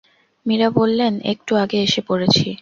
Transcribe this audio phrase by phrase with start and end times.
[0.45, 2.47] মীরা বললেন, একটু আগে এসে পড়েছি।